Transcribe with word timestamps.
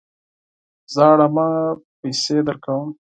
ژاړه 0.93 1.27
مه! 1.35 1.47
پیسې 1.99 2.37
درکوم. 2.47 2.89